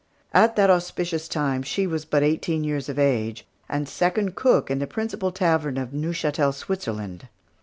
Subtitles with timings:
[0.33, 4.79] At that auspicious time, she was but eighteen years of age, and second cook in
[4.79, 7.27] the principal tavern of Neuchatel, Switzerland.